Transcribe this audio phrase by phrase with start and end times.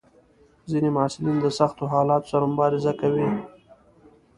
[0.69, 3.27] ځینې محصلین د سختو حالاتو سره مبارزه کوي.